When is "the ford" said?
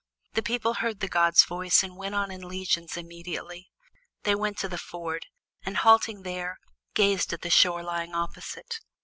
4.67-5.27